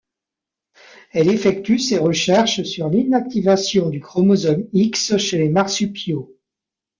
Elle 1.11 1.29
effectue 1.29 1.77
ses 1.77 1.99
recherches 1.99 2.63
sur 2.63 2.89
l'Inactivation 2.89 3.91
du 3.91 3.99
chromosome 3.99 4.65
X 4.73 5.15
chez 5.17 5.37
les 5.37 5.49
marsupiaux. 5.49 6.35